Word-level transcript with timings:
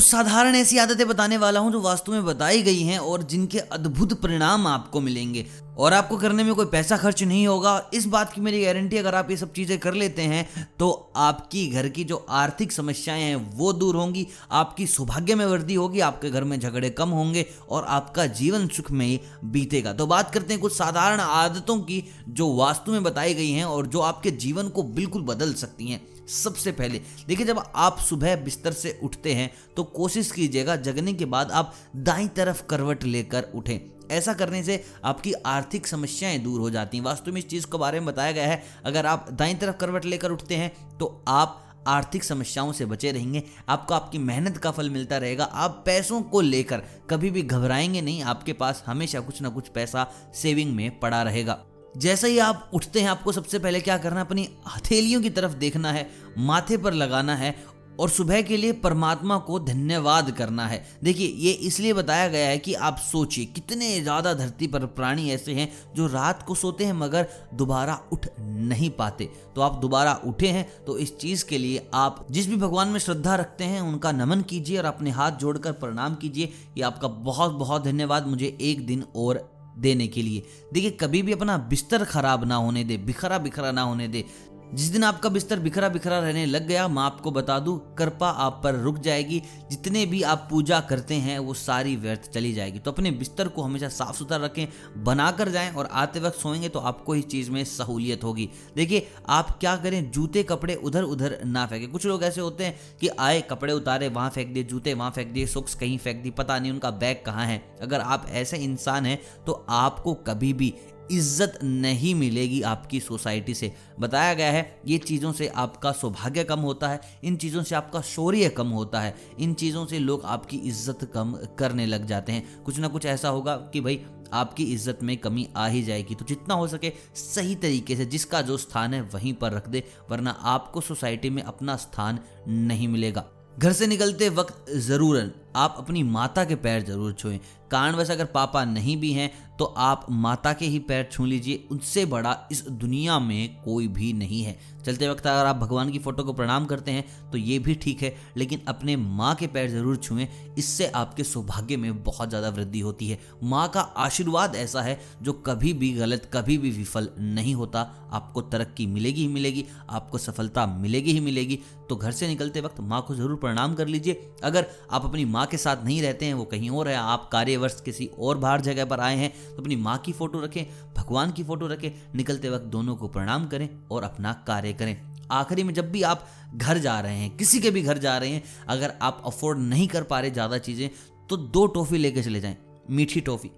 कुछ 0.00 0.08
साधारण 0.08 0.54
ऐसी 0.54 0.78
आदतें 0.78 1.06
बताने 1.08 1.36
वाला 1.36 1.60
हूँ 1.60 1.70
जो 1.72 1.80
वास्तु 1.80 2.12
में 2.12 2.24
बताई 2.24 2.62
गई 2.62 2.82
हैं 2.82 2.98
और 2.98 3.22
जिनके 3.22 3.58
अद्भुत 3.58 4.12
परिणाम 4.20 4.66
आपको 4.66 5.00
मिलेंगे। 5.00 5.44
और 5.78 5.92
आपको 5.92 6.16
करने 6.16 6.44
में 6.44 6.54
कोई 6.54 6.66
पैसा 6.66 6.96
खर्च 6.96 7.22
नहीं 7.22 7.46
होगा। 7.46 7.90
इस 7.94 8.06
बात 8.06 8.32
की 8.32 8.40
मेरी 8.40 8.62
गारंटी 8.64 8.96
अगर 8.96 9.14
आप 9.14 9.30
ये 9.30 9.36
सब 9.36 9.52
चीज़ें 9.52 9.78
कर 9.78 9.94
लेते 9.94 10.22
हैं 10.22 10.68
तो 10.78 10.90
आपकी 11.16 11.66
घर 11.68 11.88
की 11.88 12.04
जो 12.04 12.16
आर्थिक 12.30 12.72
समस्याएँ 12.72 13.22
हैं, 13.22 13.36
वो 13.36 13.72
दूर 13.72 13.96
होंगी। 13.96 14.26
आपकी 14.50 14.86
सौभाग्य 14.86 15.34
में 15.34 15.44
वृद्धि 15.46 15.74
होगी, 15.74 16.00
आपके 16.00 16.30
घर 16.30 16.44
में 16.44 16.58
झगड़े 16.60 16.90
कम 16.90 17.08
होंगे 17.10 17.44
और 17.70 17.84
आपका 17.88 18.26
जीवन 18.38 18.66
सुख 18.68 18.90
में 18.90 19.06
ही 19.06 19.20
बीतेगा। 19.44 19.92
तो 19.92 20.06
बात 20.06 20.32
करते 20.34 20.54
हैं 20.54 20.62
कुछ 20.62 20.72
साधारण 20.72 21.20
आदतों 21.20 21.78
की 21.80 22.02
जो 22.28 22.52
वास्तु 22.54 22.92
में 22.92 23.02
बताई 23.02 23.34
गई 23.34 23.50
हैं 23.50 23.64
और 23.64 23.86
जो 23.86 24.00
आपके 24.02 24.30
जीवन 24.38 24.68
को 24.68 24.82
बिल्कुल 24.82 25.22
बदल 25.24 25.54
सकती 25.54 25.88
हैं। 25.88 26.00
सबसे 26.32 26.72
पहले। 26.72 27.00
देखिए, 27.28 27.46
जब 27.46 27.62
आप 27.76 27.98
सुबह 28.00 28.36
बिस्तर 28.36 28.72
से 28.72 28.98
उठते 29.02 29.34
हैं 29.34 29.50
तो 29.76 29.84
कोशिश 29.84 30.32
कीजिएगा 30.32 30.76
जगने 30.78 31.12
के 31.12 31.24
बाद 31.26 31.50
आप 31.50 31.74
दाई 31.96 32.28
तरफ़ 32.28 32.62
करवट 32.64 33.04
लेकर 33.04 33.50
उठें। 33.54 33.78
ऐसा 34.10 34.32
करने 34.32 34.62
से 34.62 34.82
आपकी 35.04 35.32
आर्थिक 35.32 35.86
समस्याएँ 35.86 36.38
दूर 36.38 36.60
हो 36.60 36.70
जाती 36.70 36.98
हैं। 36.98 37.04
वास्तव 37.04 37.32
में 37.32 37.40
इस 37.40 37.48
चीज़ 37.48 37.66
के 37.66 37.78
बारे 37.78 38.00
में 38.00 38.06
बताया 38.06 38.32
गया 38.32 38.46
है, 38.46 38.62
अगर 38.84 39.06
आप 39.06 39.26
दाई 39.30 39.54
तरफ़ 39.54 39.76
करवट 39.76 40.04
लेकर 40.04 40.30
उठते 40.30 40.54
हैं 40.54 40.98
तो 40.98 41.24
आप 41.28 41.66
आर्थिक 41.88 42.24
समस्याओं 42.24 42.72
से 42.72 42.84
बचे 42.84 43.10
रहेंगे, 43.12 43.42
आपको 43.68 43.94
आपकी 43.94 44.18
मेहनत 44.18 44.56
का 44.56 44.70
फल 44.70 44.90
मिलता 44.90 45.18
रहेगा, 45.18 45.44
आप 45.44 45.82
पैसों 45.86 46.20
को 46.22 46.40
लेकर 46.40 46.82
कभी 47.10 47.30
भी 47.30 47.42
घबराएँगे 47.42 48.00
नहीं, 48.00 48.22
आपके 48.22 48.52
पास 48.52 48.82
हमेशा 48.86 49.20
कुछ 49.20 49.40
ना 49.42 49.48
कुछ 49.48 49.68
पैसा 49.68 50.06
सेविंग 50.34 50.74
में 50.74 50.98
पड़ा 51.00 51.22
रहेगा। 51.22 51.58
जैसे 51.94 52.28
ही 52.28 52.38
आप 52.40 52.70
उठते 52.74 53.00
हैं, 53.00 53.08
आपको 53.08 53.32
सबसे 53.32 53.58
पहले 53.58 53.80
क्या 53.80 53.98
करना 53.98 54.20
है? 54.20 54.26
अपनी 54.26 54.48
हथेलियों 54.68 55.20
की 55.22 55.30
तरफ़ 55.30 55.54
देखना 55.56 55.92
है, 55.92 56.08
माथे 56.38 56.76
पर 56.76 56.92
लगाना 56.94 57.34
है 57.36 57.54
और 58.00 58.10
सुबह 58.10 58.40
के 58.42 58.56
लिए 58.56 58.72
परमात्मा 58.74 59.36
को 59.38 59.58
धन्यवाद 59.60 60.30
करना 60.30 60.66
है। 60.66 60.84
देखिए, 61.04 61.26
ये 61.28 61.50
इसलिए 61.52 61.92
बताया 61.92 62.28
गया 62.28 62.48
है 62.48 62.58
कि 62.58 62.74
आप 62.74 62.98
सोचिए, 63.02 63.44
कितने 63.46 64.00
ज़्यादा 64.00 64.32
धरती 64.34 64.66
पर 64.66 64.86
प्राणी 64.88 65.28
ऐसे 65.30 65.54
हैं 65.54 65.68
जो 65.96 66.06
रात 66.06 66.42
को 66.42 66.54
सोते 66.54 66.84
हैं 66.84 66.92
मगर 66.92 67.26
दोबारा 67.54 68.00
उठ 68.12 68.26
नहीं 68.38 68.90
पाते। 68.92 69.28
तो 69.54 69.60
आप 69.60 69.78
दोबारा 69.80 70.14
उठे 70.26 70.48
हैं 70.48 70.66
तो 70.86 70.98
इस 70.98 71.16
चीज़ 71.18 71.44
के 71.44 71.58
लिए 71.58 71.86
आप 71.94 72.26
जिस 72.30 72.48
भी 72.48 72.56
भगवान 72.56 72.88
में 72.88 72.98
श्रद्धा 73.00 73.34
रखते 73.36 73.64
हैं, 73.64 73.80
उनका 73.82 74.12
नमन 74.14 74.42
कीजिए 74.42 74.78
और 74.78 74.84
अपने 74.86 75.10
हाथ 75.10 75.32
जोड़कर 75.32 75.72
प्रणाम 75.74 76.14
कीजिए 76.14 76.46
कि 76.74 76.80
आपका 76.82 77.08
बहुत 77.08 77.52
बहुत 77.54 77.84
धन्यवाद, 77.84 78.26
मुझे 78.26 78.56
एक 78.60 78.86
दिन 78.86 79.04
और 79.16 79.48
देने 79.80 80.06
के 80.08 80.22
लिए। 80.22 80.42
देखिए, 80.72 80.90
कभी 80.90 81.22
भी 81.22 81.32
अपना 81.32 81.56
बिस्तर 81.70 82.04
खराब 82.04 82.44
ना 82.44 82.56
होने 82.56 82.84
दे 82.84 82.96
बिखरा 82.96 83.38
बिखरा 83.38 83.72
ना 83.72 83.82
होने 83.82 84.08
दे 84.08 84.24
जिस 84.74 84.88
दिन 84.88 85.04
आपका 85.04 85.28
बिस्तर 85.28 85.58
बिखरा 85.58 85.88
बिखरा 85.88 86.18
रहने 86.18 86.46
लग 86.46 86.66
गया, 86.66 86.88
मैं 86.88 87.02
आपको 87.02 87.30
बता 87.30 87.58
दूँ, 87.58 87.94
कृपा 87.94 88.28
आप 88.30 88.60
पर 88.64 88.74
रुक 88.74 88.98
जाएगी। 88.98 89.42
जितने 89.70 90.06
भी 90.06 90.22
आप 90.22 90.46
पूजा 90.50 90.80
करते 90.80 91.14
हैं, 91.14 91.38
वो 91.38 91.54
सारी 91.54 91.96
व्यर्थ 91.96 92.30
चली 92.30 92.52
जाएगी। 92.52 92.78
तो 92.78 92.92
अपने 92.92 93.10
बिस्तर 93.10 93.48
को 93.48 93.62
हमेशा 93.62 93.88
साफ़ 93.88 94.16
सुथरा 94.16 94.36
रखें, 94.36 94.66
बनाकर 95.04 95.48
जाएँ 95.48 95.72
और 95.72 95.86
आते 95.86 96.20
वक्त 96.20 96.38
सोएँगे 96.38 96.68
तो 96.68 96.78
आपको 96.78 97.14
इस 97.14 97.26
चीज़ 97.26 97.50
में 97.50 97.64
सहूलियत 97.64 98.24
होगी। 98.24 98.48
देखिए, 98.76 99.08
आप 99.28 99.58
क्या 99.58 99.76
करें? 99.76 100.10
जूते, 100.10 100.42
कपड़े 100.42 100.74
उधर 100.74 101.02
उधर 101.02 101.38
ना 101.44 101.66
फेंके। 101.66 101.86
कुछ 101.86 102.06
लोग 102.06 102.22
ऐसे 102.22 102.40
होते 102.40 102.64
हैं 102.64 102.78
कि 103.00 103.08
आए, 103.08 103.40
कपड़े 103.40 103.72
उतारे, 103.72 104.08
वहाँ 104.08 104.30
फेंक 104.30 104.54
दिए, 104.54 104.64
जूते 104.64 104.94
वहाँ 104.94 105.10
फेंक 105.10 105.28
दिए, 105.28 105.46
सुक्स 105.46 105.74
कहीं 105.74 105.98
फेंक 105.98 106.22
दी, 106.22 106.30
पता 106.30 106.58
नहीं 106.58 106.72
उनका 106.72 106.90
बैग 106.90 107.22
कहाँ 107.26 107.46
है। 107.46 107.76
अगर 107.82 108.00
आप 108.00 108.26
ऐसे 108.28 108.56
इंसान 108.56 109.06
हैं 109.06 109.20
तो 109.46 109.66
आपको 109.68 110.14
कभी 110.14 110.52
भी 110.52 110.74
इज़्ज़त 111.10 111.58
नहीं 111.62 112.14
मिलेगी 112.14 112.60
आपकी 112.62 113.00
सोसाइटी 113.00 113.54
से। 113.54 113.72
बताया 114.00 114.34
गया 114.34 114.50
है, 114.52 114.80
ये 114.86 114.98
चीज़ों 114.98 115.32
से 115.32 115.48
आपका 115.48 115.92
सौभाग्य 115.92 116.44
कम 116.44 116.60
होता 116.60 116.88
है, 116.88 117.00
इन 117.24 117.36
चीज़ों 117.36 117.62
से 117.62 117.74
आपका 117.74 118.00
शौर्य 118.02 118.48
कम 118.48 118.68
होता 118.68 119.00
है, 119.00 119.14
इन 119.38 119.54
चीज़ों 119.54 119.84
से 119.86 119.98
लोग 119.98 120.24
आपकी 120.26 120.56
इज़्ज़त 120.58 121.10
कम 121.14 121.36
करने 121.58 121.86
लग 121.86 122.06
जाते 122.06 122.32
हैं। 122.32 122.62
कुछ 122.64 122.78
ना 122.78 122.88
कुछ 122.88 123.06
ऐसा 123.06 123.28
होगा 123.28 123.56
कि 123.72 123.80
भाई, 123.80 124.00
आपकी 124.32 124.64
इज़्ज़त 124.64 124.98
में 125.02 125.16
कमी 125.16 125.48
आ 125.56 125.66
ही 125.66 125.82
जाएगी। 125.82 126.14
तो 126.14 126.24
जितना 126.24 126.54
हो 126.54 126.66
सके 126.68 126.92
सही 127.16 127.54
तरीके 127.54 127.96
से 127.96 128.04
जिसका 128.06 128.42
जो 128.42 128.56
स्थान 128.56 128.94
है 128.94 129.00
वहीं 129.04 129.32
पर 129.34 129.52
रख 129.52 129.68
दे, 129.68 129.82
वरना 130.10 130.30
आपको 130.30 130.80
सोसाइटी 130.80 131.30
में 131.30 131.42
अपना 131.42 131.76
स्थान 131.78 132.18
नहीं 132.48 132.88
मिलेगा। 132.88 133.24
घर 133.58 133.72
से 133.72 133.86
निकलते 133.86 134.28
वक्त 134.28 134.70
ज़रूरन 134.78 135.30
आप 135.56 135.74
अपनी 135.78 136.02
माता 136.02 136.44
के 136.44 136.54
पैर 136.56 136.82
ज़रूर 136.82 137.12
छुएँ। 137.12 137.38
कारणवश 137.70 138.10
अगर 138.10 138.24
पापा 138.26 138.64
नहीं 138.64 138.96
भी 138.96 139.12
हैं 139.12 139.30
तो 139.58 139.64
आप 139.64 140.06
माता 140.10 140.52
के 140.52 140.64
ही 140.64 140.78
पैर 140.80 141.08
छू 141.12 141.24
लीजिए। 141.24 141.66
उनसे 141.70 142.04
बड़ा 142.06 142.36
इस 142.52 142.64
दुनिया 142.64 143.18
में 143.18 143.62
कोई 143.64 143.86
भी 143.88 144.12
नहीं 144.12 144.42
है। 144.42 144.58
चलते 144.84 145.08
वक्त 145.08 145.26
अगर 145.26 145.46
आप 145.46 145.56
भगवान 145.56 145.90
की 145.90 145.98
फ़ोटो 145.98 146.24
को 146.24 146.32
प्रणाम 146.32 146.66
करते 146.66 146.90
हैं 146.90 147.04
तो 147.32 147.38
ये 147.38 147.58
भी 147.58 147.74
ठीक 147.74 148.02
है, 148.02 148.14
लेकिन 148.36 148.60
अपने 148.68 148.96
माँ 148.96 149.34
के 149.34 149.46
पैर 149.46 149.68
ज़रूर 149.70 149.96
छुएँ। 149.96 150.26
इससे 150.58 150.86
आपके 150.86 151.24
सौभाग्य 151.24 151.76
में 151.76 152.02
बहुत 152.04 152.28
ज़्यादा 152.28 152.48
वृद्धि 152.48 152.80
होती 152.80 153.08
है। 153.08 153.18
माँ 153.42 153.68
का 153.68 153.80
आशीर्वाद 153.80 154.56
ऐसा 154.56 154.82
है, 154.82 154.98
जो 155.22 155.32
कभी 155.32 155.72
भी 155.72 155.92
गलत, 155.92 156.30
कभी 156.34 156.58
भी 156.58 156.70
विफल 156.70 157.08
नहीं 157.18 157.54
होता। 157.54 157.80
आपको 158.12 158.40
तरक्की 158.42 158.86
मिलेगी 158.86 159.20
ही 159.20 159.28
मिलेगी, 159.28 159.64
आपको 159.90 160.18
सफलता 160.18 160.66
मिलेगी 160.68 161.12
ही 161.12 161.20
मिलेगी। 161.20 161.58
तो 161.88 161.96
घर 161.96 162.12
से 162.12 162.26
निकलते 162.28 162.60
वक्त 162.60 162.80
माँ 162.80 163.02
को 163.02 163.14
ज़रूर 163.14 163.36
प्रणाम 163.36 163.74
कर 163.74 163.86
लीजिए। 163.86 164.30
अगर 164.44 164.66
आप 164.90 165.04
अपनी 165.04 165.24
माँ 165.40 165.46
के 165.46 165.56
साथ 165.56 165.84
नहीं 165.84 166.00
रहते 166.02 166.26
हैं, 166.26 166.34
वो 166.34 166.44
कहीं 166.44 166.68
और 166.70 166.88
है। 166.88 166.94
आप 166.94 167.28
कार्यवर्ष 167.32 167.80
किसी 167.80 168.06
और 168.18 168.38
बाहर 168.38 168.60
जगह 168.62 168.84
पर 168.84 169.00
आए 169.00 169.16
हैं 169.16 169.30
तो 169.46 169.62
अपनी 169.62 169.76
माँ 169.78 169.96
की 169.98 170.12
फ़ोटो 170.12 170.40
रखें, 170.40 170.64
भगवान 170.96 171.30
की 171.32 171.44
फ़ोटो 171.44 171.66
रखें, 171.66 171.90
निकलते 172.14 172.50
वक्त 172.50 172.64
दोनों 172.66 172.96
को 172.96 173.08
प्रणाम 173.08 173.46
करें 173.48 173.68
और 173.90 174.04
अपना 174.04 174.32
कार्य 174.46 174.72
करें। 174.72 174.96
आखिरी 175.32 175.62
में 175.62 175.72
जब 175.74 175.90
भी 175.90 176.02
आप 176.04 176.26
घर 176.54 176.78
जा 176.78 176.98
रहे 177.00 177.16
हैं, 177.16 177.36
किसी 177.36 177.60
के 177.60 177.70
भी 177.70 177.82
घर 177.82 177.98
जा 177.98 178.16
रहे 178.18 178.30
हैं, 178.30 178.42
अगर 178.68 178.92
आप 179.02 179.22
अफोर्ड 179.26 179.58
नहीं 179.60 179.86
कर 179.88 180.02
पा 180.02 180.20
रहे 180.20 180.30
ज़्यादा 180.30 180.58
चीज़ें 180.60 180.90
तो 181.30 181.36
दो 181.36 181.66
टॉफ़ी 181.68 181.98
लेके 181.98 182.22
चले 182.22 182.40
जाएँ, 182.40 182.56
मीठी 182.90 183.20
टॉफ़ी। 183.22 183.50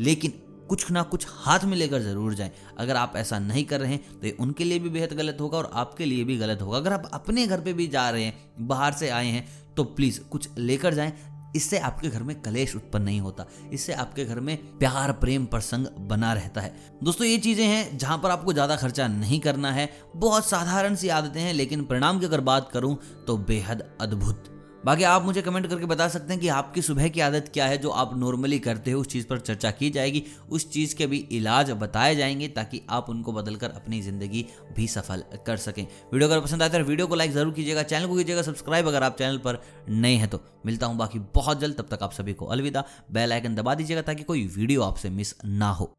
लेकिन 0.00 0.32
कुछ 0.68 0.90
ना 0.90 1.02
कुछ 1.04 1.26
हाथ 1.30 1.64
में 1.64 1.76
लेकर 1.76 2.02
ज़रूर 2.02 2.34
जाएँ। 2.34 2.50
अगर 2.78 2.96
आप 2.96 3.12
ऐसा 3.16 3.38
नहीं 3.38 3.64
कर 3.64 3.80
रहे 3.80 3.92
हैं 3.92 4.18
तो 4.20 4.26
ये 4.26 4.36
उनके 4.40 4.64
लिए 4.64 4.78
भी 4.78 4.88
बेहद 4.90 5.12
गलत 5.12 5.38
होगा 5.40 5.58
और 5.58 5.70
आपके 5.74 6.04
लिए 6.04 6.24
भी 6.24 6.36
गलत 6.38 6.62
होगा। 6.62 6.76
अगर 6.76 6.92
आप 6.92 7.10
अपने 7.14 7.46
घर 7.46 7.60
पे 7.60 7.72
भी 7.72 7.86
जा 7.86 8.08
रहे 8.10 8.24
हैं, 8.24 8.34
बाहर 8.60 8.92
से 8.94 9.08
आए 9.10 9.26
हैं 9.26 9.46
तो 9.76 9.84
प्लीज़ 9.86 10.20
कुछ 10.22 10.48
लेकर 10.58 10.94
जाएँ। 10.94 11.12
इससे 11.56 11.78
आपके 11.78 12.08
घर 12.08 12.22
में 12.22 12.34
कलेश 12.42 12.74
उत्पन्न 12.76 13.04
नहीं 13.04 13.20
होता। 13.20 13.44
इससे 13.72 13.92
आपके 13.94 14.24
घर 14.24 14.40
में 14.40 14.56
प्यार, 14.78 15.12
प्रेम, 15.12 15.44
प्रसंग 15.46 15.86
बना 16.08 16.32
रहता 16.32 16.60
है। 16.60 16.74
दोस्तों, 17.04 17.26
ये 17.26 17.38
चीज़ें 17.38 17.64
हैं 17.64 17.96
जहाँ 17.98 18.18
पर 18.18 18.30
आपको 18.30 18.52
ज़्यादा 18.52 18.76
खर्चा 18.76 19.06
नहीं 19.08 19.38
करना 19.40 19.70
है। 19.72 19.88
बहुत 20.16 20.48
साधारण 20.48 20.94
सी 20.94 21.08
आदतें 21.10 21.40
हैं, 21.40 21.54
लेकिन 21.54 21.84
परिणाम 21.84 22.18
की 22.20 22.26
अगर 22.26 22.40
बात 22.42 22.70
करूँ 22.72 22.96
तो 23.26 23.36
बेहद 23.38 23.82
अद्भुत। 24.00 24.52
बाकी 24.86 25.04
आप 25.04 25.24
मुझे 25.24 25.42
कमेंट 25.42 25.66
करके 25.66 25.86
बता 25.86 26.06
सकते 26.08 26.32
हैं 26.32 26.40
कि 26.40 26.48
आपकी 26.48 26.82
सुबह 26.82 27.08
की 27.08 27.20
आदत 27.20 27.50
क्या 27.54 27.66
है 27.66 27.78
जो 27.78 27.90
आप 27.92 28.10
नॉर्मली 28.16 28.58
करते 28.58 28.90
हो, 28.90 29.00
उस 29.00 29.06
चीज़ 29.06 29.26
पर 29.26 29.38
चर्चा 29.38 29.70
की 29.70 29.88
जाएगी, 29.90 30.22
उस 30.50 30.70
चीज़ 30.72 30.94
के 30.96 31.06
भी 31.06 31.18
इलाज 31.32 31.70
बताए 31.72 32.14
जाएँगे 32.16 32.48
ताकि 32.48 32.80
आप 32.90 33.10
उनको 33.10 33.32
बदलकर 33.32 33.70
अपनी 33.70 34.00
ज़िंदगी 34.02 34.44
भी 34.76 34.86
सफल 34.88 35.24
कर 35.46 35.56
सकें। 35.56 35.82
वीडियो 35.82 36.28
अगर 36.28 36.40
पसंद 36.40 36.62
आता 36.62 36.78
है 36.78 36.82
वीडियो 36.84 37.06
को 37.06 37.14
लाइक 37.14 37.32
ज़रूर 37.32 37.52
कीजिएगा, 37.52 37.82
चैनल 37.84 38.06
को 38.06 38.16
कीजिएगा 38.16 38.42
सब्सक्राइब 38.42 38.88
अगर 38.88 39.02
आप 39.02 39.18
चैनल 39.18 39.38
पर 39.38 39.62
नए 39.88 40.14
हैं 40.14 40.28
तो। 40.28 40.40
मिलता 40.66 40.86
हूँ 40.86 40.96
बाकी 40.96 41.18
बहुत 41.34 41.60
जल्द, 41.60 41.76
तब 41.76 41.88
तक 41.90 42.02
आप 42.02 42.12
सभी 42.12 42.32
को 42.32 42.46
अलविदा। 42.46 42.84
बेल 43.12 43.32
आइकन 43.32 43.54
दबा 43.54 43.74
दीजिएगा 43.74 44.02
ताकि 44.02 44.22
कोई 44.22 44.46
वीडियो 44.46 44.82
आपसे 44.82 45.10
मिस 45.10 45.34
ना 45.44 45.70
हो। 45.70 45.92